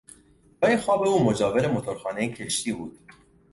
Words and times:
جای 0.63 0.77
خواب 0.77 1.03
او 1.07 1.23
مجاور 1.23 1.67
موتورخانهی 1.67 2.29
کشتی 2.33 2.73
بود. 2.73 2.99